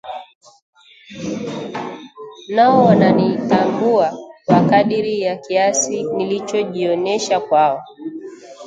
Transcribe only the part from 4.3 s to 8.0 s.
kwa kadiri ya kiasi nilichojionesha kwao